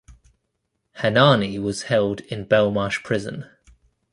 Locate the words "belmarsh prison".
2.47-3.45